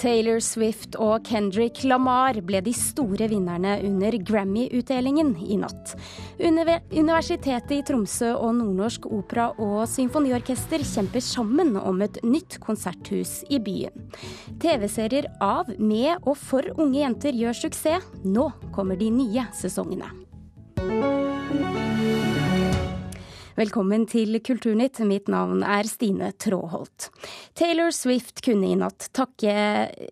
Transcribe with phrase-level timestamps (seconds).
[0.00, 5.92] Taylor Swift og Kendrick Lamar ble de store vinnerne under Grammy-utdelingen i natt.
[6.40, 13.60] Universitetet i Tromsø og Nordnorsk Opera og Symfoniorkester kjemper sammen om et nytt konserthus i
[13.60, 14.08] byen.
[14.62, 18.08] TV-serier av, med og for unge jenter gjør suksess.
[18.24, 20.29] Nå kommer de nye sesongene.
[23.60, 25.02] Velkommen til Kulturnytt.
[25.04, 27.10] Mitt navn er Stine Tråholt.
[27.52, 29.52] Taylor Swift kunne i natt takke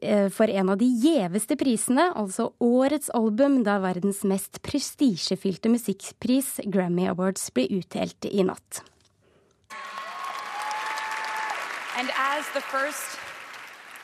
[0.02, 6.58] eh, for en av de gjeveste prisene, altså årets album, da verdens mest prestisjefylte musikkpris,
[6.68, 8.82] Grammy Awards, ble utdelt i natt.
[11.96, 13.16] And as the first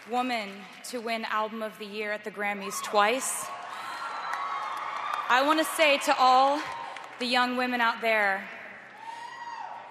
[0.09, 0.49] woman
[0.89, 3.45] to win Album of the Year at the Grammys twice,
[5.29, 6.63] I want to say to all
[7.19, 8.49] the young women out there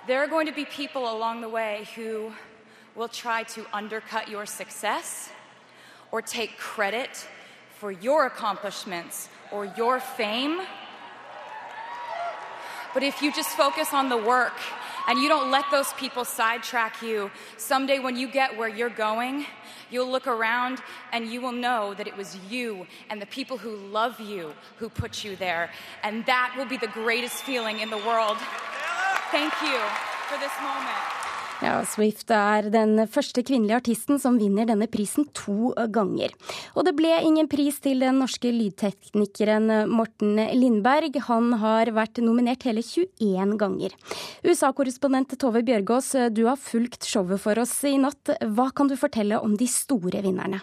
[0.06, 2.34] there are going to be people along the way who
[2.96, 5.30] will try to undercut your success
[6.12, 7.26] or take credit
[7.80, 10.62] for your accomplishments or your fame.
[12.94, 14.54] But if you just focus on the work
[15.08, 19.46] and you don't let those people sidetrack you, someday when you get where you're going,
[19.90, 20.82] you'll look around
[21.14, 24.90] and you will know that it was you and the people who love you who
[24.90, 25.72] put you there.
[26.04, 28.38] And that will be the greatest feeling in the world.
[29.34, 29.80] Thank you
[30.30, 31.14] for this moment.
[31.64, 36.36] Ja, Swift er den første kvinnelige artisten som vinner denne prisen to ganger.
[36.78, 41.18] Og det ble ingen pris til den norske lydteknikeren Morten Lindberg.
[41.32, 43.98] Han har vært nominert hele 21 ganger.
[44.46, 48.36] USA-korrespondent Tove Bjørgaas, du har fulgt showet for oss i natt.
[48.54, 50.62] Hva kan du fortelle om de store vinnerne?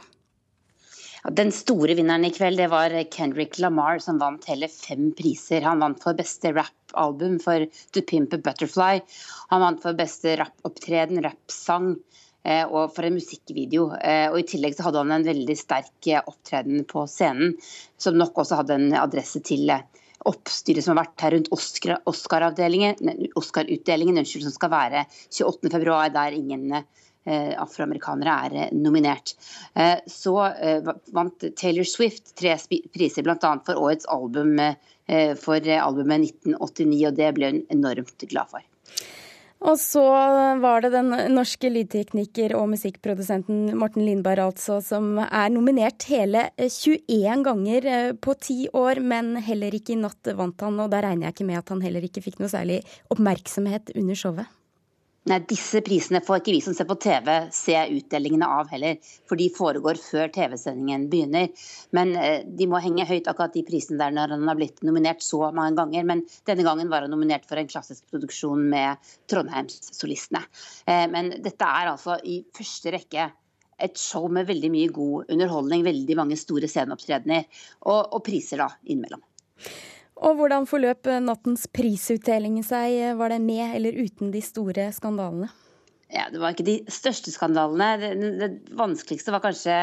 [1.29, 5.61] Den store vinneren i kveld det var Kendrick Lamar, som vant hele fem priser.
[5.69, 9.03] Han vant for beste rappalbum for To Pimp a Butterfly.
[9.51, 11.91] Han vant for beste rappopptreden, rappsang
[12.45, 13.91] eh, og for en musikkvideo.
[14.01, 17.53] Eh, og I tillegg så hadde han en veldig sterk eh, opptreden på scenen,
[18.01, 19.69] som nok også hadde en adresse til
[20.25, 25.05] oppstyret som har vært her rundt Oscar-utdelingen, Oscar som skal være
[25.37, 26.67] 28.2, der ingen
[27.29, 29.35] afroamerikanere er eh, nominert.
[29.75, 30.35] Eh, så
[31.13, 32.57] vant Taylor Swift tre
[32.95, 33.55] priser, bl.a.
[33.67, 34.59] for årets album
[35.43, 38.63] for albumet 1989, og det ble hun enormt glad for.
[39.67, 40.05] Og så
[40.63, 47.43] var det den norske lydtekniker og musikkprodusenten Morten Lindberg altså, som er nominert hele 21
[47.49, 47.91] ganger
[48.23, 50.79] på ti år, men heller ikke i natt vant han.
[50.79, 54.23] Og da regner jeg ikke med at han heller ikke fikk noe særlig oppmerksomhet under
[54.23, 54.60] showet.
[55.29, 58.97] Nei, Disse prisene får ikke vi som ser på TV se utdelingene av heller,
[59.29, 61.51] for de foregår før TV-sendingen begynner.
[61.97, 65.21] Men eh, de må henge høyt, akkurat de prisene der når han har blitt nominert
[65.25, 66.09] så mange ganger.
[66.09, 70.41] Men denne gangen var han nominert for en klassisk produksjon med Trondheimssolistene.
[70.89, 73.29] Eh, men dette er altså i første rekke
[73.81, 77.45] et show med veldig mye god underholdning, veldig mange store sceneopptredener
[77.89, 79.21] og, og priser da innimellom.
[80.21, 83.17] Og hvordan forløp nattens prisutdeling seg?
[83.17, 85.49] Var det med eller uten de store skandalene?
[86.11, 87.89] Ja, Det var ikke de største skandalene.
[88.03, 89.77] Det, det, vanskeligste var kanskje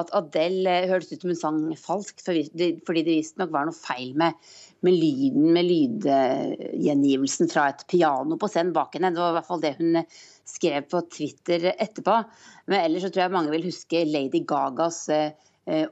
[0.00, 4.34] at Adele hørtes ut som hun sang falskt, fordi det visstnok var noe feil med,
[4.82, 9.14] med lyden, med lydgjengivelsen fra et piano på scenen bak henne.
[9.14, 10.02] Det var i hvert fall det hun
[10.48, 12.20] skrev på Twitter etterpå.
[12.66, 15.47] Men ellers så tror jeg mange vil huske Lady Gagas eh, Eh,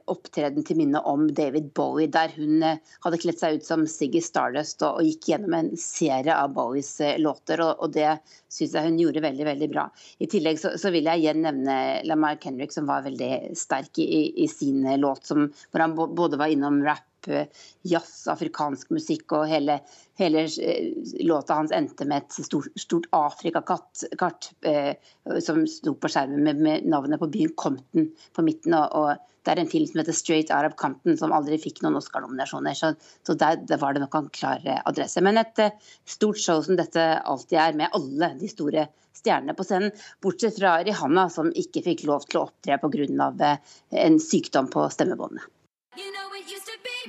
[0.09, 4.21] opptreden til minne om David Bowie, der hun eh, hadde kledd seg ut som Siggy
[4.23, 7.61] Stardust og, gikk gjennom en serie av Bowies eh, låter.
[7.61, 8.17] og, Det
[8.53, 9.87] syns jeg hun gjorde veldig veldig bra.
[10.23, 11.77] I tillegg så, vil jeg igjen nevne
[12.07, 16.53] Lamar Kenrick, som var veldig sterk i, i sin låt, som, hvor han både var
[16.53, 17.06] innom rap
[17.87, 19.79] jazz, afrikansk musikk, og hele,
[20.19, 20.45] hele
[21.27, 24.93] låta hans endte med et stort, stort Afrikakart eh,
[25.43, 28.77] som sto på skjermen med, med, navnet på byen Compton på midten.
[28.77, 31.95] og, og det er en film som heter 'Straight Arab Compton', som aldri fikk noen
[31.95, 32.75] Oscar-nominasjoner.
[32.75, 32.89] Så,
[33.23, 35.23] så der, der, var det nok en klar eh, adresse.
[35.23, 39.63] Men et eh, stort show som dette alltid er, med alle de store stjernene på
[39.63, 39.95] scenen.
[40.23, 43.31] Bortsett fra Rihanna, som ikke fikk lov til å opptre pga.
[43.39, 45.47] Uh, en sykdom på stemmebåndene.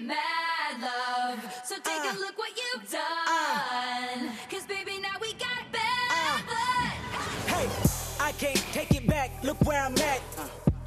[0.06, 1.62] Mad love.
[1.64, 3.00] So take uh, a look what you've done.
[3.26, 6.38] Uh, Cause baby, now we got bad uh,
[7.46, 7.68] Hey,
[8.20, 9.30] I can't take it back.
[9.42, 9.97] Look where I'm at.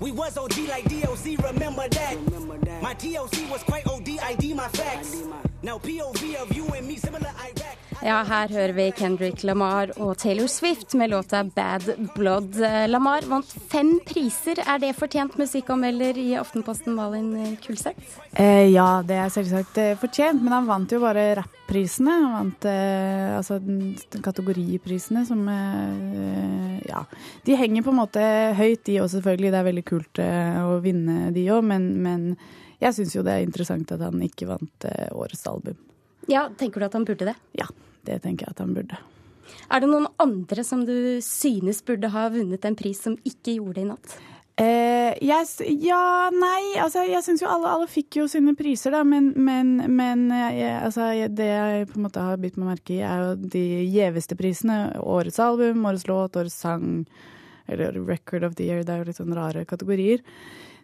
[0.01, 2.15] We was OG like DOC, remember that.
[2.25, 2.81] remember that.
[2.81, 5.15] My TOC was quite OD, ID my facts.
[5.61, 7.77] Now POV of you and me, similar Iraq.
[8.03, 11.81] Ja, her hører vi Kendrick Lamar og Taylor Swift med låta 'Bad
[12.15, 12.87] Blood'.
[12.87, 14.57] Lamar vant fem priser.
[14.65, 18.17] Er det fortjent musikkanmelder i Aftenposten, Malin Kulseth?
[18.33, 22.15] Eh, ja, det er selvsagt eh, fortjent, men han vant jo bare rapp prisene.
[22.35, 23.59] Vant eh, altså
[24.23, 27.05] kategoriprisene som eh, Ja.
[27.45, 28.23] De henger på en måte
[28.57, 29.53] høyt, de òg selvfølgelig.
[29.53, 32.27] Det er veldig kult eh, å vinne de òg, men, men,
[32.81, 35.79] jeg syns jo det er interessant at han ikke vant eh, årets album.
[36.29, 37.37] Ja, Tenker du at han burde det?
[37.57, 37.69] Ja,
[38.07, 38.99] det tenker jeg at han burde.
[39.71, 43.79] Er det noen andre som du synes burde ha vunnet en pris, som ikke gjorde
[43.79, 44.19] det i natt?
[44.61, 45.47] Eh, jeg,
[45.81, 46.77] ja, nei.
[46.83, 49.01] Altså, jeg syns jo alle, alle, fikk jo sine priser, da.
[49.07, 53.01] Men, men, men jeg, altså, det jeg på en måte har bitt meg merke i,
[53.05, 54.81] er jo de gjeveste prisene.
[55.01, 57.05] Årets album, årets låt, årets sang.
[57.71, 58.83] Eller Record of the Year.
[58.85, 60.21] Det er jo litt sånn rare kategorier.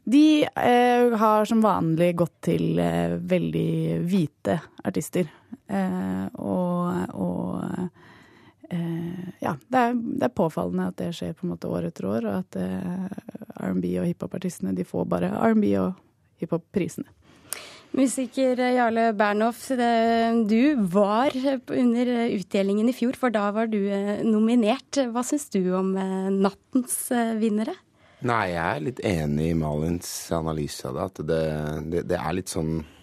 [0.08, 4.54] De eh, har som vanlig gått til eh, veldig hvite
[4.88, 5.28] artister.
[5.68, 11.52] Eh, og, og eh, ja, det er, det er, påfallende at det skjer på en
[11.58, 13.37] måte år etter år, og at eh,
[13.68, 15.96] R&B og hiphop-artistene de får bare R&B og
[16.42, 17.10] hiphop-prisene.
[17.98, 21.34] Musiker Jarle Bernhoff, du var
[21.72, 25.00] under utdelingen i fjor, for da var du eh, nominert.
[25.14, 27.74] Hva syns du om eh, nattens eh, vinnere?
[28.28, 31.08] Nei, jeg er litt enig i Malins analyse av det.
[31.08, 31.42] At det,
[31.94, 32.97] det, det er litt sånn Eh,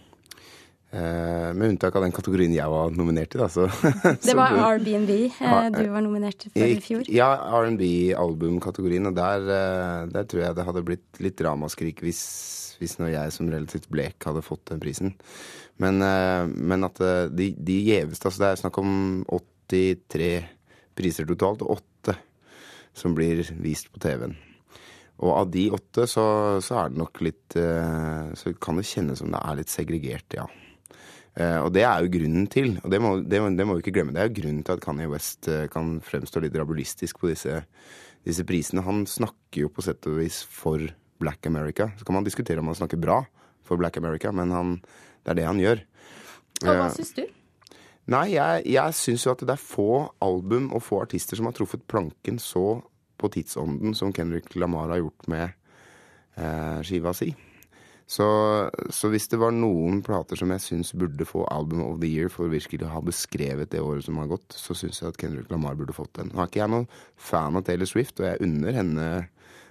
[0.95, 3.49] med unntak av den kategorien jeg var nominert i, da.
[3.51, 3.67] Så,
[4.27, 7.09] det var R&B eh, du var nominert for i fjor?
[7.11, 9.09] Ja, R&B-albumkategorien.
[9.11, 12.23] Og der, eh, der, tror jeg det hadde blitt litt ramaskrik hvis,
[12.79, 15.17] hvis når jeg som relativt blek hadde fått den prisen.
[15.83, 15.99] Men,
[16.55, 17.01] men at
[17.35, 18.93] de, de gjeveste Altså det er snakk om
[19.27, 20.29] 83
[20.95, 22.15] priser totalt, og åtte
[22.95, 24.37] som blir vist på TV-en.
[25.27, 26.27] Og av de åtte så,
[26.63, 30.47] så, er det nok litt Så kan det kjennes som det er litt segregert, ja.
[31.35, 33.97] Uh, og det er jo grunnen til, og det må, det, det må, vi ikke
[33.97, 37.33] glemme, det er jo grunnen til at Kanye West uh, kan fremstå litt rabulistisk på
[37.33, 37.57] disse,
[38.23, 38.85] disse, prisene.
[38.87, 40.85] Han snakker jo på sett og vis for
[41.19, 41.89] Black America.
[41.99, 43.25] Så kan man diskutere om han snakker bra
[43.67, 44.77] for Black America, men han,
[45.27, 45.83] det er det han gjør.
[46.63, 47.25] Og hva uh, syns du?
[48.15, 49.89] Nei, jeg, jeg syns jo at det er få
[50.23, 52.79] album og få artister som har truffet planken så
[53.19, 55.61] på tidsånden som Kendrick Lamar har gjort med
[56.85, 57.29] skiva si.
[58.07, 58.27] Så,
[58.93, 62.29] så, hvis det var noen plater som jeg syns burde få Album of the Year
[62.33, 65.49] for virkelig å ha beskrevet det året som har gått, så syns jeg at Kendrick
[65.53, 66.29] Lamar burde fått den.
[66.35, 69.09] Nå er ikke jeg noen fan av Taylor Swift, og jeg unner henne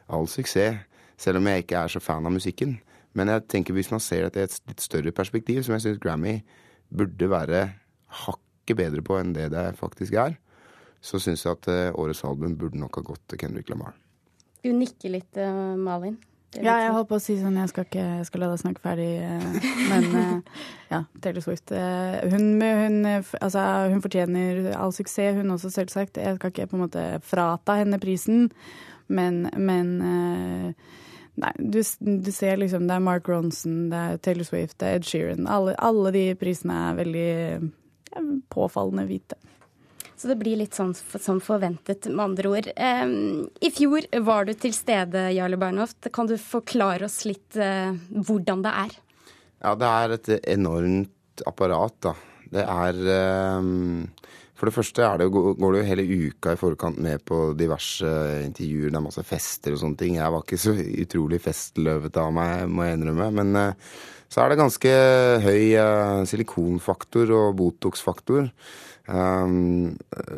[0.10, 0.82] all suksess,
[1.22, 2.80] selv om jeg ikke er så fan av musikken.
[3.14, 6.02] Men jeg tenker hvis man ser dette i et litt større perspektiv, som jeg syns
[6.02, 6.40] Grammy
[6.94, 7.68] burde være
[8.26, 10.40] hakket bedre på enn det det faktisk er,
[11.04, 13.94] så syns jeg at eh, årets album burde nok ha gått til Kendrick Lamar.
[14.64, 15.76] Du nikker litt, uh,
[16.62, 18.84] Ja, jeg holdt på å si sånn jeg skal, ikke, jeg skal la deg snakke
[18.84, 21.74] ferdig, eh, men eh, ja, Taylor Swift.
[21.74, 26.20] Eh, hun, hun, altså, hun, fortjener all suksess, hun også, selvsagt.
[26.22, 28.50] Jeg skal ikke på en måte frata henne prisen,
[29.08, 29.98] men, men
[31.34, 35.00] Nei, du, du, ser liksom Det er Mark Ronson, det er Taylor Swift, det er
[35.00, 35.48] Ed Sheeran.
[35.50, 37.32] Alle, alle de prisene er veldig
[38.14, 39.40] ja, påfallende hvite.
[40.24, 42.68] Så det blir litt sånn som forventet, med andre ord.
[42.72, 46.08] I fjor var du til stede, Jarle Bernhoft.
[46.16, 48.94] Kan du forklare oss litt eh, hvordan det er?
[49.66, 52.14] Ja, det er et enormt apparat, da.
[52.54, 53.02] Det er
[54.56, 58.16] For det første det, går det jo hele uka i forkant med på diverse
[58.46, 58.94] intervjuer.
[58.94, 60.16] Det er masse fester og sånne ting.
[60.22, 63.28] Jeg var ikke så utrolig festløvete av meg, må jeg innrømme.
[63.42, 63.92] Men eh,
[64.31, 64.96] så er det ganske
[65.44, 68.48] høy eh, silikonfaktor og Botox-faktor.
[69.08, 69.98] Um,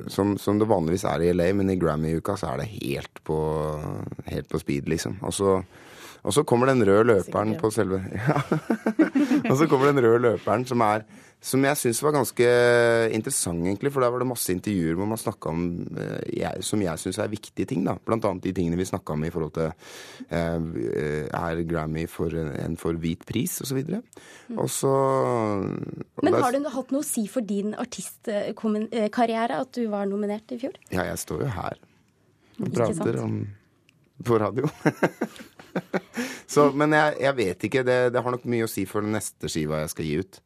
[0.10, 3.39] som, som, det vanligvis er i LA, men i Grammy-uka så er det helt på,
[4.25, 5.20] helt på speed, liksom.
[5.22, 5.60] Og så,
[6.25, 8.41] og så kommer den røde løperen på selve ja.
[9.50, 11.05] Og så kommer den røde løperen som er
[11.46, 12.46] som jeg syns var ganske
[13.13, 13.91] interessant, egentlig.
[13.94, 15.65] For der var det masse intervjuer hvor man snakka om
[16.01, 17.84] eh, jeg, som jeg syns er viktige ting.
[17.86, 17.94] da.
[18.01, 19.70] Blant annet de tingene vi snakka om i forhold til
[20.34, 23.84] eh, Er Grammy for en for hvit pris, osv.
[23.86, 24.58] Mm.
[24.58, 24.94] Og så
[26.24, 30.62] Men har det hatt noe å si for din artistkarriere at du var nominert i
[30.63, 30.79] fjor?
[30.89, 31.77] Ja, jeg står jo her
[32.55, 33.41] og prater om
[34.24, 34.70] på radio.
[36.56, 37.84] Så, men jeg, jeg, vet ikke.
[37.88, 40.40] Det, det, har nok mye å si for den neste skiva jeg skal gi ut.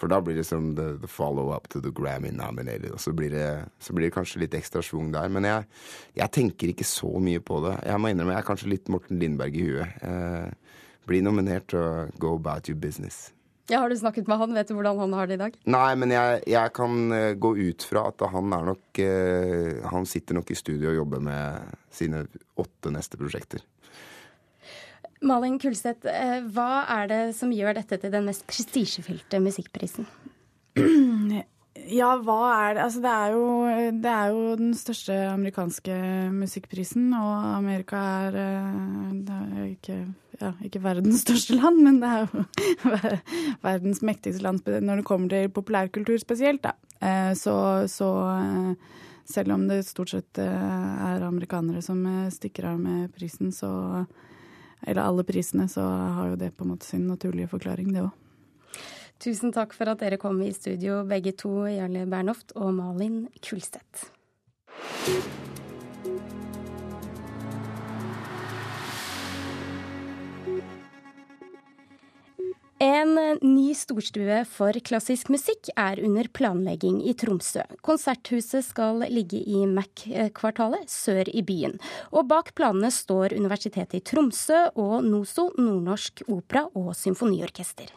[0.00, 2.90] For da blir det som the, the follow-up to the Grammy nominated.
[2.92, 3.48] Og så blir, det,
[3.80, 5.30] så blir det kanskje litt ekstra schwung der.
[5.32, 5.70] Men jeg,
[6.20, 7.78] jeg, tenker ikke så mye på det.
[7.88, 10.04] Jeg må innrømme jeg er kanskje litt Morten Lindberg i huet.
[10.04, 13.30] Eh, bli nominert og go about your business.
[13.68, 14.52] Ja, Har du snakket med han?
[14.52, 15.54] Vet du hvordan han har det i dag?
[15.72, 20.04] Nei, men jeg, jeg kan uh, gå ut fra at han er nok eh, Han
[20.08, 22.26] sitter nok i studio og jobber med sine
[22.60, 23.64] åtte neste prosjekter.
[25.24, 30.08] Malin Kulseth, eh, hva er det som gjør dette til den mest prestisjefylte musikkprisen?
[31.90, 32.82] Ja, hva er det?
[32.84, 35.96] Altså, det er, jo, det er jo den største amerikanske
[36.32, 39.96] musikkprisen, og Amerika er, eh, er ikke
[40.40, 42.94] ja, ikke verdens største land, men det er jo
[43.68, 46.62] verdens mektigste land når det kommer til populærkultur spesielt.
[46.64, 46.72] Da.
[47.04, 47.56] Eh, så,
[47.90, 48.08] så
[49.28, 52.00] selv om det stort sett er amerikanere som
[52.32, 54.06] stikker av med prisen, så
[54.86, 58.12] Eller alle prisene, så har jo det på en måte sin naturlige forklaring, det òg.
[59.22, 64.10] Tusen takk for at dere kom i studio, begge to, Jarle Bernhoft og Malin Kulstedt.
[72.84, 77.62] En ny storstue for klassisk musikk er under planlegging i Tromsø.
[77.86, 81.78] Konserthuset skal ligge i Mac-kvartalet sør i byen.
[82.12, 87.88] Og bak planene står Universitetet i Tromsø og NOSO, Nordnorsk Opera og Symfoniorkester.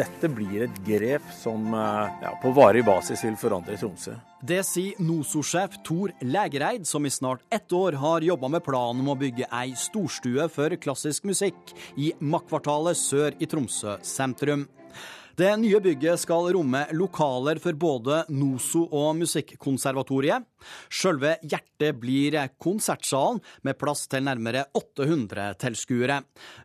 [0.00, 4.14] Dette blir et grep som eh, ja, på varig basis vil forandre Tromsø.
[4.40, 9.12] Det sier NOSO-sjef Tor Lægereid, som i snart ett år har jobba med planen om
[9.12, 14.64] å bygge ei storstue for klassisk musikk i Makkvartalet sør i Tromsø sentrum.
[15.40, 20.44] Det nye bygget skal romme lokaler for både NOSO og Musikkonservatoriet.
[20.92, 26.18] Selve hjertet blir konsertsalen, med plass til nærmere 800 tilskuere.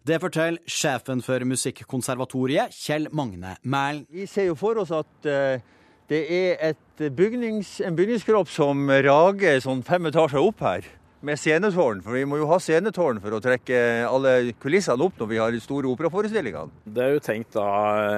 [0.04, 4.04] Det forteller sjefen for Musikkonservatoriet, Kjell Magne Mælen.
[4.12, 5.64] Vi ser jo for oss at eh,
[6.12, 6.76] det er
[7.16, 10.92] bygnings, en bygningskropp som rager sånn fem etasjer opp her
[11.26, 15.32] med scenetårn, for vi må jo ha scenetårn for å trekke alle kulissene opp når
[15.32, 16.72] vi har store operaforestillinger.
[16.86, 17.68] Det er jo tenkt da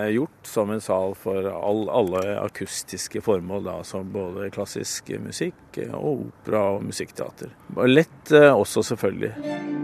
[0.04, 5.82] eh, gjort som en sal for all, alle akustiske formål, da, som både klassisk musikk
[5.92, 7.54] og opera og musikkteater.
[7.88, 9.77] Lett eh, også, selvfølgelig.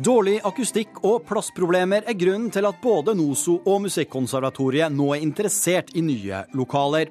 [0.00, 5.90] Dårlig akustikk og plassproblemer er grunnen til at både NOSO og Musikkonservatoriet nå er interessert
[5.92, 7.10] i nye lokaler.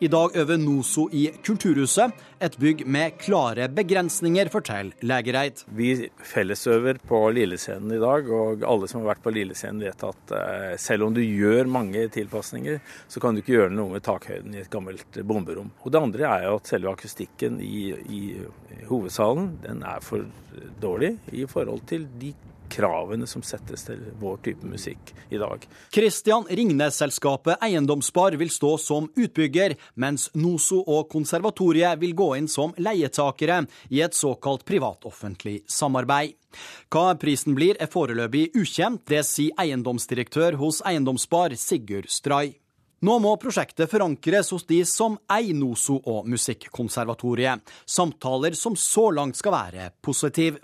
[0.00, 5.66] I dag øver NOSO i Kulturhuset, et bygg med klare begrensninger, forteller Lægereid.
[5.76, 10.32] Vi fellesøver på Lillescenen i dag, og alle som har vært på Lillescenen vet at
[10.38, 14.56] eh, selv om du gjør mange tilpasninger, så kan du ikke gjøre noe med takhøyden
[14.56, 15.74] i et gammelt bomberom.
[15.84, 18.22] Og det andre er jo at selve akustikken i, i
[18.88, 20.24] hovedsalen den er for
[20.80, 22.29] dårlig i forhold til de
[22.70, 25.66] kravene som settes til vår type musikk i dag.
[25.94, 32.74] Christian Ringnes-selskapet Eiendomsspar vil stå som utbygger, mens NOSO og Konservatoriet vil gå inn som
[32.78, 36.36] leietakere i et såkalt privat-offentlig samarbeid.
[36.90, 42.59] Hva prisen blir er foreløpig ukjent, det sier eiendomsdirektør hos Eiendomsspar Sigurd Stray.
[43.00, 47.62] Nå må prosjektet forankres hos de som eier NOSO og Musikkonservatoriet.
[47.88, 50.60] Samtaler som så langt skal være positive.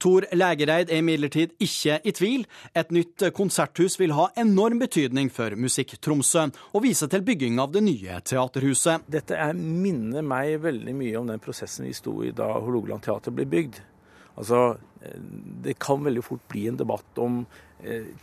[0.00, 2.46] Tor Lægereid er imidlertid ikke i tvil.
[2.72, 7.84] Et nytt konserthus vil ha enorm betydning for Musikk-Tromsø, og vise til bygging av det
[7.84, 9.04] nye teaterhuset.
[9.04, 13.36] Dette er, minner meg veldig mye om den prosessen vi sto i da Hålogaland teater
[13.36, 13.82] ble bygd.
[14.40, 15.20] Altså, eh,
[15.68, 17.42] det kan veldig fort bli en debatt om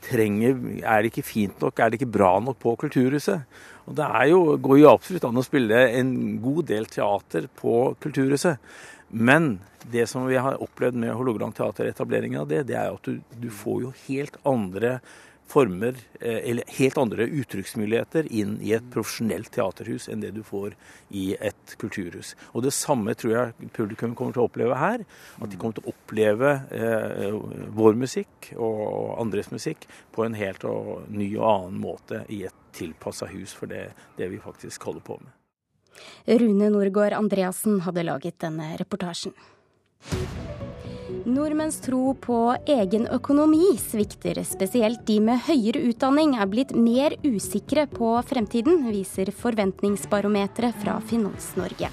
[0.05, 3.43] trenger Er det ikke fint nok, er det ikke bra nok på Kulturhuset?
[3.89, 8.57] Og Det jo, går jo absolutt an å spille en god del teater på Kulturhuset.
[9.11, 9.59] Men
[9.91, 13.49] det som vi har opplevd med Hålogaland teateretableringen av det, det er at du, du
[13.51, 14.99] får jo helt andre
[15.51, 20.75] former, eh, eller helt andre uttrykksmuligheter inn i et profesjonelt teaterhus enn det du får
[21.09, 22.35] i et kulturhus.
[22.55, 25.03] Og Det samme tror jeg publikum kommer til å oppleve her.
[25.41, 27.35] At de kommer til å oppleve eh,
[27.75, 32.57] vår musikk og andres musikk på en helt og ny og annen måte i et
[32.71, 35.35] tilpassa hus for det, det vi faktisk holder på med.
[36.39, 39.35] Rune Norgård Andreassen hadde laget denne reportasjen.
[41.25, 44.39] Nordmenns tro på egen økonomi svikter.
[44.47, 51.91] Spesielt de med høyere utdanning er blitt mer usikre på fremtiden, viser Forventningsbarometeret fra Finans-Norge.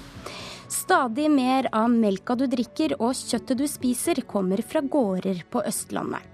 [0.69, 6.25] Stadig mer av melka du drikker og kjøttet du spiser, kommer fra gårder på Østlandet.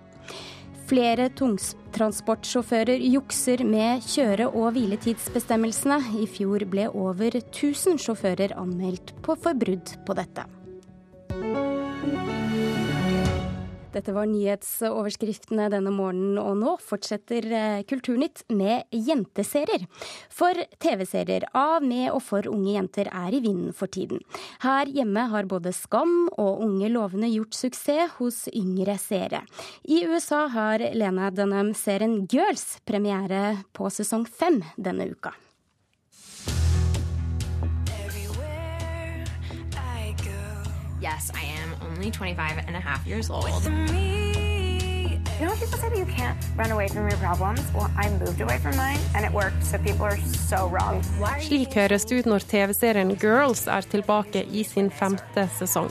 [0.86, 5.98] Flere tungtransportsjåfører jukser med kjøre- og hviletidsbestemmelsene.
[6.22, 10.46] I fjor ble over 1000 sjåfører anmeldt på forbrudd på dette.
[13.96, 19.86] Dette var nyhetsoverskriftene denne morgenen, og nå fortsetter eh, Kulturnytt med jenteserier.
[20.34, 24.20] For TV-serier av, med og for unge jenter er i vinden for tiden.
[24.66, 29.46] Her hjemme har både Skam og Unge lovende gjort suksess hos yngre seere.
[29.88, 35.32] I USA har Lena Dunham-serien Girls premiere på sesong fem denne uka.
[41.06, 41.65] Yes, I am
[42.06, 43.64] only 25 and a half years old.
[45.38, 47.62] You know when people say that you can't run away from your problems?
[47.74, 50.18] Well, I moved away from mine, and it worked, so people are
[50.50, 51.02] so wrong.
[51.42, 55.90] Slik høres det ut når TV-serien Girls er tilbake i sin femte sesong.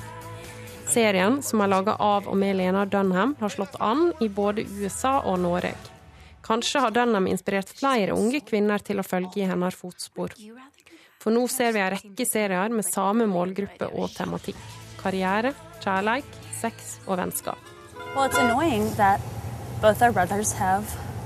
[0.89, 5.19] Serien, som er laga av og med Lena Dunham, har slått an i både USA
[5.21, 5.75] og Norge.
[6.45, 10.33] Kanskje har Dunham inspirert flere unge kvinner til å følge i hennes fotspor.
[11.21, 14.61] For nå ser vi en rekke serier med samme målgruppe og tematikk.
[15.01, 15.53] Karriere,
[15.85, 16.27] kjærleik,
[16.61, 17.61] sex og vennskap.
[18.15, 19.21] Well, it's annoying that
[19.83, 20.85] both our brothers have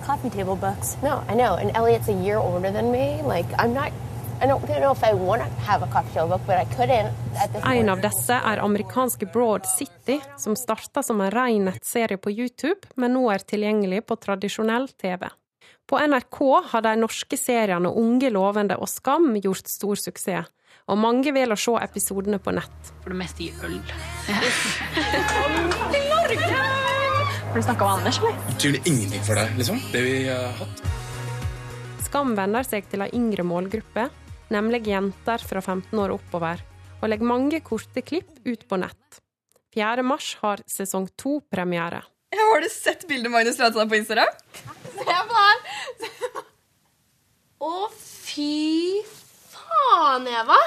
[0.09, 0.97] coffee table books.
[1.03, 1.57] No, I know.
[1.57, 3.23] And Elliot's a year older than me.
[3.23, 3.93] Like, I'm not.
[4.41, 7.13] I don't know if I want to have a coffee table book, but I couldn't
[7.43, 12.17] at this En av disse er amerikanske Broad City, som starta som en ren nettserie
[12.17, 15.29] på YouTube, men nå er tilgjengelig på tradisjonell TV.
[15.89, 16.39] På NRK
[16.71, 20.47] har de norske seriene Unge lovende og Skam gjort stor suksess,
[20.89, 22.93] og mange vil å se episodene på nett.
[23.03, 23.77] For det meste i øl.
[25.93, 26.63] Til Norge!
[27.49, 28.39] Har du snakka med Anders, eller?
[28.49, 29.83] Betyr det ingenting for deg, liksom?
[29.93, 30.83] Det vi har hatt?
[32.09, 34.09] Skam vender seg til ei yngre målgruppe,
[34.53, 36.61] nemlig jenter fra 15 år oppover,
[37.03, 39.21] og legger mange korte klipp ut på nett.
[39.77, 40.05] 4.
[40.05, 42.01] mars har sesong to premiere.
[42.33, 44.33] Har du sett bildet Magnus la på Instagram?
[44.97, 46.43] Se på den!
[47.59, 49.05] Å, fy
[49.79, 50.59] faen, Eva!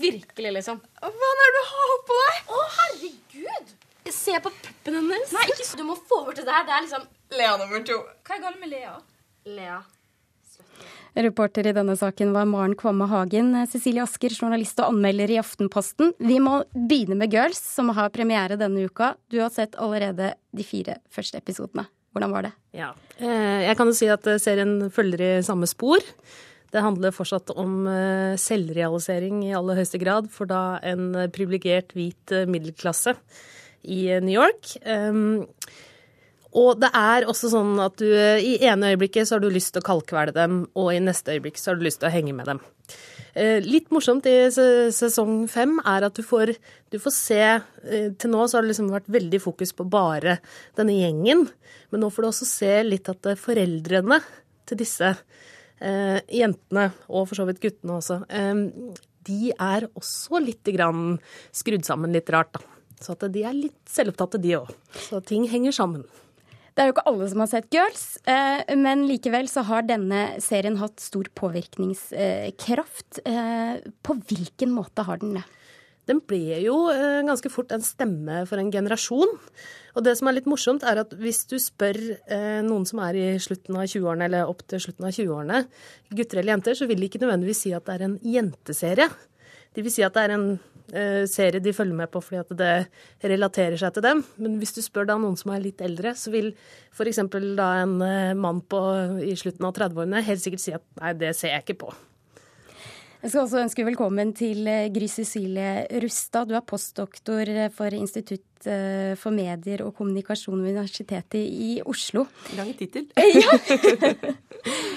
[0.00, 0.78] Virkelig, liksom.
[1.02, 2.38] Hva er det du har på deg?
[2.54, 3.74] Å, herregud!
[4.06, 5.32] Se på puppen hennes.
[5.34, 5.76] Nei, ikke så.
[5.78, 6.64] Du må få bort det der.
[6.66, 7.98] Det er liksom Lea nummer to.
[8.26, 8.92] Hva er galt med Lea?
[9.50, 9.80] Lea.
[11.16, 13.50] Reporter i denne saken var Maren Kvamme Hagen.
[13.72, 16.12] Cecilie Asker, journalist og anmelder i Aftenposten.
[16.20, 19.14] Vi må begynne med Girls, som har premiere denne uka.
[19.32, 21.86] Du har sett allerede de fire første episodene.
[22.14, 22.52] Hvordan var det?
[22.76, 26.04] Ja, eh, Jeg kan jo si at serien følger i samme spor.
[26.76, 32.34] Det handler fortsatt om eh, selvrealisering i aller høyeste grad for da en privilegert hvit
[32.50, 33.14] middelklasse
[33.88, 34.74] i New York.
[34.84, 35.46] Ehm,
[36.56, 39.82] og det er også sånn at du i ene øyeblikket så har du lyst til
[39.82, 42.48] å kalkvele dem, og i neste øyeblikk så har du lyst til å henge med
[42.48, 42.60] dem.
[43.66, 46.54] Litt morsomt i sesong fem er at du får,
[46.88, 47.40] du får se
[48.16, 50.38] Til nå så har det liksom vært veldig fokus på bare
[50.78, 51.44] denne gjengen,
[51.92, 54.22] men nå får du også se litt at foreldrene
[54.66, 55.20] til disse eh,
[55.80, 58.54] jentene, og for så vidt guttene også, eh,
[59.26, 61.18] de er også litt grann
[61.52, 62.60] skrudd sammen litt rart, da.
[63.02, 64.70] Så at de er litt selvopptatte, de òg.
[65.08, 66.06] Så ting henger sammen.
[66.76, 68.04] Det er jo ikke alle som har sett Girls,
[68.76, 73.20] men likevel så har denne serien hatt stor påvirkningskraft.
[74.04, 75.44] På hvilken måte har den det?
[76.06, 76.76] Den ble jo
[77.26, 79.32] ganske fort en stemme for en generasjon.
[79.96, 81.96] Og det som er litt morsomt, er at hvis du spør
[82.66, 85.62] noen som er i slutten av 20-årene, eller opp til slutten av 20-årene,
[86.12, 89.08] gutter eller jenter, så vil de ikke nødvendigvis si at det er en jenteserie.
[89.74, 90.48] De vil si at det er en
[91.26, 94.22] serie de følger med på fordi at det relaterer seg til dem.
[94.38, 96.52] Men hvis du spør da noen som er litt eldre, så vil
[96.94, 97.18] f.eks.
[97.58, 97.96] da en
[98.38, 98.82] mann på,
[99.26, 101.96] i slutten av 30-årene helt sikkert si at nei, det ser jeg ikke på.
[103.22, 106.50] Jeg skal også ønske velkommen til Gry Cecilie Rustad.
[106.50, 108.42] Du er postdoktor for Institutt
[109.20, 112.26] for medier og kommunikasjon ved Universitetet i Oslo.
[112.58, 113.08] Lang tittel.
[113.36, 113.56] Ja.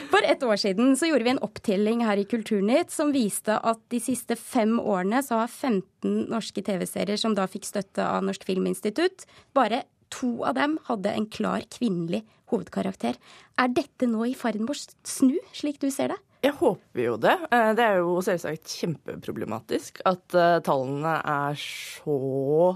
[0.09, 3.81] For et år siden så gjorde vi en opptelling her i Kulturnytt som viste at
[3.93, 8.47] de siste fem årene så har 15 norske TV-serier som da fikk støtte av Norsk
[8.47, 13.19] Filminstitutt, bare to av dem hadde en klar kvinnelig hovedkarakter.
[13.61, 16.19] Er dette nå i ferd med å snu, slik du ser det?
[16.39, 17.33] Jeg håper jo det.
[17.75, 22.15] Det er jo selvsagt kjempeproblematisk at uh, tallene er så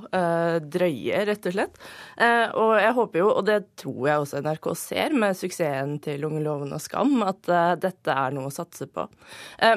[0.04, 1.80] uh, drøye, rett og slett.
[2.60, 6.42] Og jeg håper jo, og det tror jeg også NRK ser med suksessen til Unge
[6.44, 7.48] loven og Skam, at
[7.82, 9.06] dette er noe å satse på.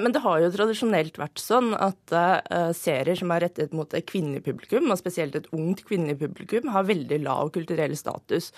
[0.02, 2.14] men det har jo tradisjonelt vært sånn at
[2.76, 6.86] serier som er rettet mot et kvinnelig publikum, og spesielt et ungt kvinnelig publikum, har
[6.88, 8.52] veldig lav kulturell status.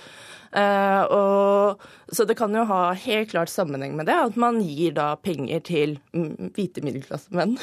[0.53, 5.13] og, så det kan jo ha helt klart sammenheng med det, at man gir da
[5.25, 7.57] penger til hvite middelklassemenn.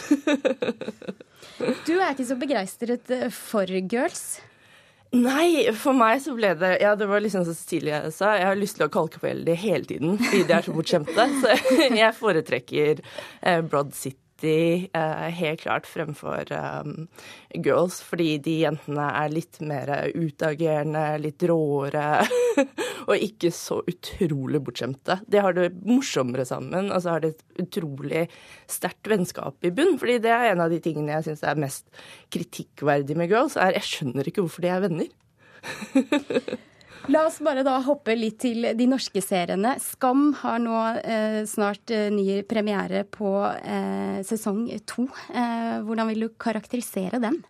[1.88, 4.26] du er ikke så begeistret for girls?
[5.16, 8.60] Nei, for meg så ble det Ja, det var liksom som Cecilie sa, jeg har
[8.60, 11.28] lyst til å kalkevelde det hele tiden fordi de er så bortskjemte.
[11.42, 11.56] Så
[11.96, 13.02] jeg foretrekker
[13.70, 17.08] Broad City helt klart fremfor um,
[17.56, 22.26] girls, fordi de jentene er litt mer utagerende, litt råere
[23.06, 25.20] og ikke så utrolig bortskjemte.
[25.30, 28.26] De har det morsommere sammen, og så har de et utrolig
[28.72, 30.00] sterkt vennskap i bunn.
[30.02, 31.86] fordi det er en av de tingene jeg syns er mest
[32.34, 35.12] kritikkverdig med girls, er jeg skjønner ikke hvorfor de er venner.
[37.14, 39.76] La oss bare da hoppe litt til de norske seriene.
[39.82, 45.06] Skam har nå eh, snart eh, ny premiere på eh, sesong to.
[45.86, 47.44] hvordan vil du karakterisere den?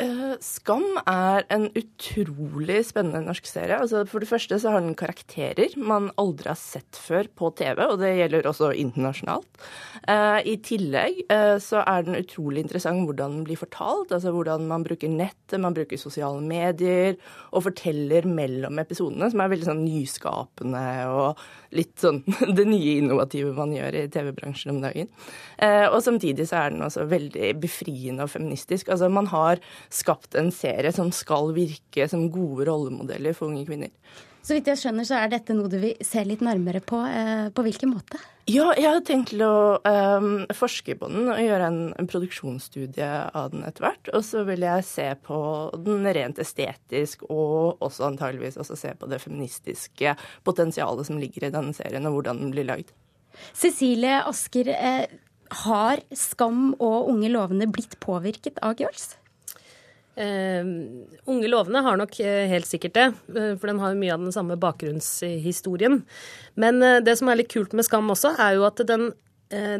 [0.00, 3.76] Eh, Skam er en utrolig spennende norsk serie.
[3.76, 7.82] Altså, for det første så har den karakterer man aldri har sett før på TV,
[7.84, 9.60] og det gjelder også internasjonalt.
[10.08, 14.14] Eh, I tillegg eh, så er den utrolig interessant hvordan den blir fortalt.
[14.16, 17.18] Altså hvordan man bruker nettet, man bruker sosiale medier,
[17.52, 21.44] og forteller mellom episodene, som er veldig sånn nyskapende og
[21.76, 22.22] litt sånn
[22.56, 25.10] det nye innovative man gjør i TV-bransjen om dagen.
[25.60, 28.88] Og samtidig så er den også veldig befriende og feministisk.
[28.90, 29.60] Altså man har
[29.94, 33.94] skapt en serie som skal virke som gode rollemodeller for unge kvinner.
[34.40, 36.96] Så vidt jeg skjønner, så er dette noe du vil se litt nærmere på.
[37.04, 38.16] Eh, på hvilken måte?
[38.48, 43.10] Ja, jeg har tenkt til å um, forske på den og gjøre en, en, produksjonsstudie
[43.36, 44.10] av den etter hvert.
[44.16, 45.38] Og så vil jeg se på
[45.84, 50.16] den rent estetisk, og også antageligvis også se på det feministiske
[50.48, 52.94] potensialet som ligger i denne serien, og hvordan den blir lagd.
[53.52, 55.18] Cecilie Asker, eh,
[55.66, 59.19] har Skam og Unge lovende blitt påvirket av Girls?
[60.18, 64.14] Uh, unge lovende har nok uh, helt sikkert det, uh, for den har jo mye
[64.16, 66.00] av den samme bakgrunnshistorien.
[66.60, 69.12] Men det som er litt kult med Skam også, er jo at den,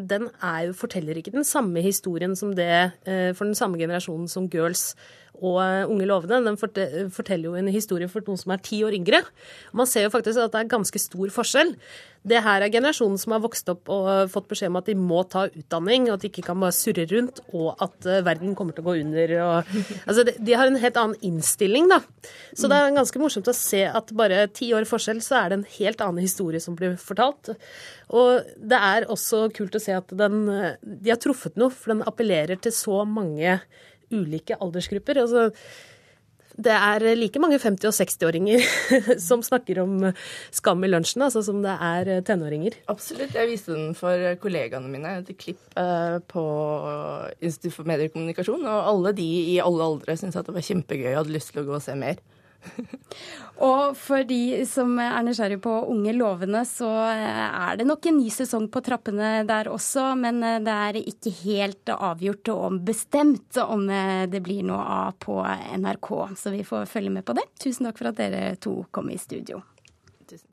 [0.09, 2.71] den jo, forteller ikke den samme historien som det
[3.05, 4.95] for den samme generasjonen som Girls
[5.39, 6.43] og Unge lovende.
[6.45, 9.23] Den forteller jo en historie for noen som er ti år yngre.
[9.77, 11.75] Man ser jo faktisk at det er ganske stor forskjell.
[12.21, 15.23] Det her er generasjonen som har vokst opp og fått beskjed om at de må
[15.33, 18.77] ta utdanning, og at de ikke kan bare surre rundt, og at uh, verden kommer
[18.77, 19.33] til å gå under.
[19.47, 19.71] Og,
[20.09, 22.03] altså, de, de, har en helt annen innstilling, da.
[22.53, 25.61] Så det er ganske morsomt å se at bare ti år forskjell, så er det
[25.61, 27.55] en helt annen historie som blir fortalt.
[28.13, 30.43] Og det er også kult å se at den,
[30.85, 33.63] de har truffet noe, for den appellerer til så mange
[34.13, 35.23] ulike aldersgrupper.
[35.25, 35.49] altså
[36.61, 38.65] det er like mange 50- og 60-åringer
[39.29, 40.11] som snakker om
[40.55, 42.77] skam i lunsjen, altså som det er tenåringer.
[42.93, 43.35] Absolutt.
[43.37, 46.45] Jeg viste den for kollegaene mine, et klipp eh, på
[47.39, 48.67] Institutt for mediekommunikasjon.
[48.67, 51.63] Og alle de i alle aldre syntes at det var kjempegøy og hadde lyst til
[51.63, 52.21] å gå og se mer.
[53.69, 58.31] Og for de som er nysgjerrig på unge lovende, så er det nok en ny
[58.33, 60.11] sesong på trappene der også.
[60.21, 65.19] Men eh, det er ikke helt avgjort og bestemt om eh, det blir noe av
[65.21, 65.41] på
[65.81, 66.11] NRK.
[66.41, 67.47] Så vi får følge med på det.
[67.61, 69.63] Tusen takk for at dere to kom i studio.
[70.31, 70.49] Tusen.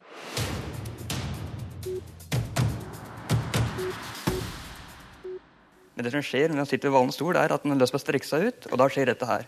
[5.98, 7.96] Men det som skjer når man sitter ved valens stol, er at man har lyst
[7.96, 9.48] til å strekke seg ut, og da skjer dette her.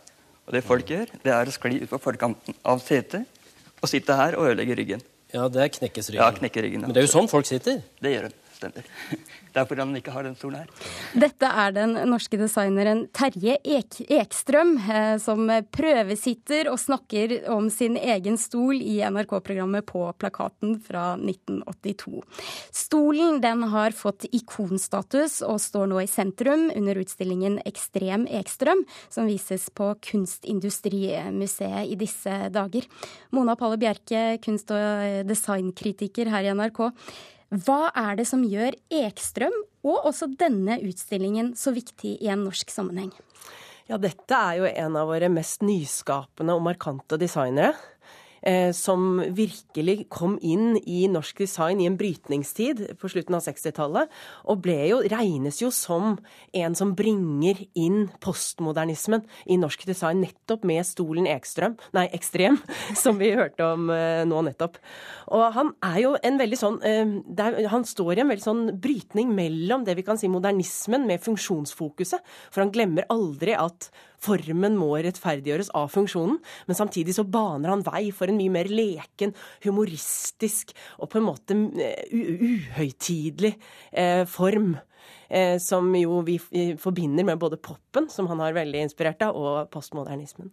[0.49, 3.27] Og det folk gjør, det er å skli ut på forkanten av setet
[3.79, 5.03] og sitte her og ødelegge ryggen.
[5.29, 6.23] Ja, det er knekkes ryggen.
[6.23, 6.87] Ja, knekke ryggen.
[6.87, 7.83] Men det er jo sånn folk sitter.
[8.01, 8.37] Det gjør de.
[8.59, 8.83] Stemmer.
[9.55, 10.87] Derfor han ikke har den stolen her.
[11.17, 17.95] Dette er den norske designeren Terje Ek Ekstrøm eh, som prøvesitter og snakker om sin
[17.97, 22.19] egen stol i NRK-programmet På plakaten fra 1982.
[22.75, 29.31] Stolen den har fått ikonstatus og står nå i sentrum under utstillingen Ekstrem Ekstrøm, som
[29.31, 32.91] vises på Kunstindustrimuseet i disse dager.
[33.31, 36.89] Mona Palle Bjerke, kunst- og designkritiker her i NRK.
[37.49, 39.55] Hva er det som gjør Ekstrøm
[39.87, 43.09] og også denne utstillingen så viktig i en norsk sammenheng?
[43.89, 47.73] Ja, dette er jo en av våre mest nyskapende og markante designere.
[48.41, 54.11] Eh, som virkelig kom inn i norsk design i en brytningstid på slutten av 60-tallet.
[54.47, 56.17] Og ble jo, regnes jo som
[56.55, 62.59] en som bringer inn postmodernismen i norsk design, nettopp med stolen Ekstrøm, nei, Ekstrem,
[63.03, 64.79] som vi hørte om eh, nå nettopp.
[65.35, 69.33] Og han er jo en veldig sånn eh, Han står i en veldig sånn brytning
[69.35, 72.23] mellom det vi kan si modernismen med funksjonsfokuset.
[72.53, 73.89] For han glemmer aldri at
[74.23, 78.69] Formen må rettferdiggjøres av funksjonen, men samtidig så baner han vei for en mye mer
[78.71, 79.33] leken,
[79.65, 83.55] humoristisk og på en måte eh, uhøytidelig
[83.91, 84.75] eh, form.
[85.29, 86.39] Eh, som jo vi
[86.81, 90.49] forbinder med både popen, som han har veldig inspirert av, og postmodernismen.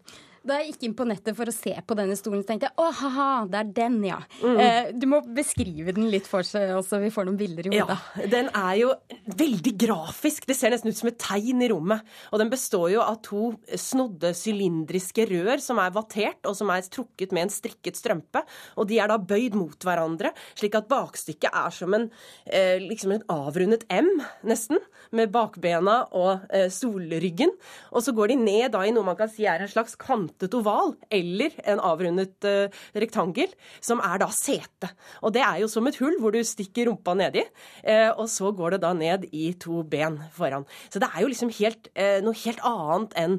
[0.47, 2.79] Da jeg gikk inn på nettet for å se på denne stolen, så tenkte jeg
[2.79, 4.19] å, ha-ha, det er den, ja.
[4.39, 4.59] Mm.
[4.63, 7.97] Eh, du må beskrive den litt for seg så vi får noen bilder i hodet.
[7.97, 8.93] Ja, den er jo
[9.27, 10.47] veldig grafisk.
[10.47, 12.07] Det ser nesten ut som et tegn i rommet.
[12.31, 16.87] Og den består jo av to snodde sylindriske rør som er vattert, og som er
[16.95, 18.45] trukket med en strikket strømpe.
[18.79, 22.07] Og de er da bøyd mot hverandre, slik at bakstykket er som en
[22.47, 24.13] eh, liksom en avrundet M,
[24.47, 24.79] nesten,
[25.17, 27.51] med bakbena og eh, solryggen.
[27.91, 30.36] Og så går de ned da i noe man kan si er en slags kant
[30.37, 33.49] kantet oval eller en avrundet uh, rektangel,
[33.81, 34.91] som er da sete.
[35.23, 37.45] Og det er jo som et hull hvor du stikker rumpa nedi,
[37.87, 40.67] uh, og så går det da ned i to ben foran.
[40.91, 43.39] Så det er jo liksom helt, uh, noe helt annet enn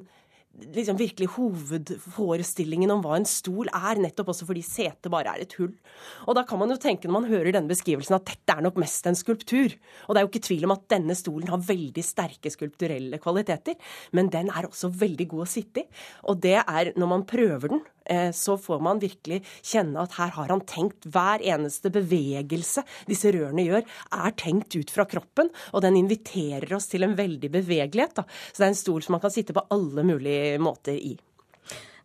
[0.58, 5.56] liksom virkelig hovedforestillingen om hva en stol er, nettopp også fordi setet bare er et
[5.60, 5.74] hull.
[6.26, 8.80] Og da kan man jo tenke når man hører denne beskrivelsen at dette er nok
[8.82, 9.76] mest en skulptur.
[10.08, 13.78] Og det er jo ikke tvil om at denne stolen har veldig sterke skulpturelle kvaliteter,
[14.18, 15.90] men den er også veldig god å sitte i.
[16.32, 17.86] Og det er når man prøver den,
[18.34, 23.66] så får man virkelig kjenne at her har han tenkt hver eneste bevegelse disse rørene
[23.68, 23.86] gjør,
[24.24, 28.20] er tenkt ut fra kroppen, og den inviterer oss til en veldig bevegelighet.
[28.20, 28.28] Da.
[28.52, 31.16] Så det er en stol som man kan sitte på alle mulige måter i.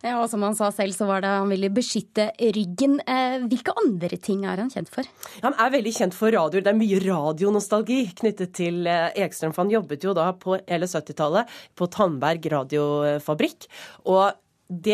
[0.03, 2.99] Ja, og som han sa selv, så var det han ville beskytte ryggen.
[3.07, 5.07] Eh, hvilke andre ting er han kjent for?
[5.45, 6.59] Han er veldig kjent for radio.
[6.59, 9.55] Det er mye radionostalgi knyttet til eh, Ekstrøm.
[9.55, 13.69] For han jobbet jo da på hele 70-tallet på Tandberg radiofabrikk.
[14.11, 14.25] Og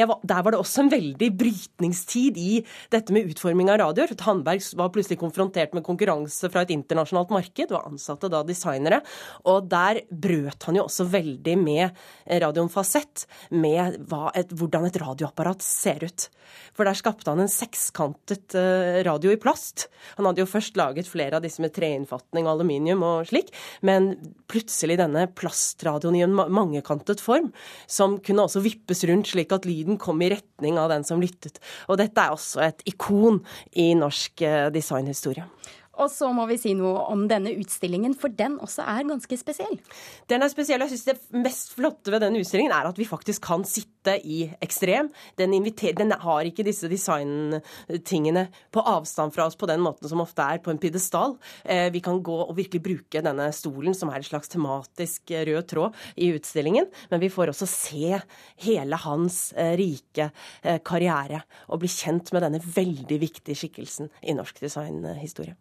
[0.09, 2.61] var, der var det også en veldig brytningstid i
[2.93, 4.15] dette med utforming av radioer.
[4.27, 9.01] Handberg var plutselig konfrontert med konkurranse fra et internasjonalt marked, og ansatte da designere.
[9.49, 12.03] Og der brøt han jo også veldig med
[12.45, 14.01] radioen Fasett, med
[14.37, 16.29] et, hvordan et radioapparat ser ut.
[16.77, 19.89] For der skapte han en sekskantet eh, radio i plast.
[20.19, 23.51] Han hadde jo først laget flere av disse med treinnfatning og aluminium og slik,
[23.85, 24.15] men
[24.51, 27.51] plutselig denne plastradioen i en mangekantet form,
[27.91, 31.61] som kunne også vippes rundt slik at lyden kom i retning av den som lyttet.
[31.89, 33.43] Og dette er også et ikon
[33.79, 35.47] i norsk eh, designhistorie.
[35.99, 39.79] Og så må vi si noe om denne utstillingen, for den også er ganske spesiell.
[40.31, 40.85] Den er spesiell.
[40.85, 44.45] Jeg syns det mest flotte ved denne utstillingen er at vi faktisk kan sitte i
[44.65, 45.11] ekstrem.
[45.41, 45.57] Den,
[45.99, 50.63] den har ikke disse designtingene på avstand fra oss på den måten som ofte er
[50.63, 51.37] på en pidestall.
[51.65, 55.45] Eh, vi kan gå og virkelig bruke denne stolen, som er en slags tematisk eh,
[55.51, 56.89] rød tråd i utstillingen.
[57.11, 58.23] Men vi får også se
[58.69, 60.31] hele hans eh, rike
[60.87, 65.57] karriere og bli kjent med denne veldig viktige skikkelsen i norsk designhistorie.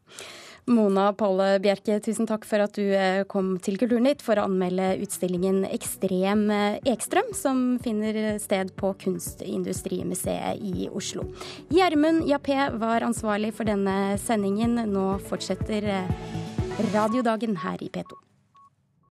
[0.68, 4.98] Mona Palle Bjerke, tusen takk for at du eh, kom til Kulturnytt for å anmelde
[5.06, 11.30] utstillingen Ekstrem eh, Ekstrøm, som finner sted på Kunstindustrimuseet i Oslo.
[11.72, 14.76] Gjermund Jappé var ansvarlig for denne sendingen.
[14.92, 16.16] Nå fortsetter eh,
[16.92, 18.27] radiodagen her i P2.